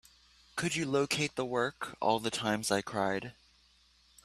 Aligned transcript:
Could 0.55 0.75
you 0.75 0.87
locate 0.87 1.35
the 1.35 1.45
work, 1.45 1.95
All 1.99 2.19
the 2.19 2.31
Times 2.31 2.71
I 2.71 2.81
Cried? 2.81 3.35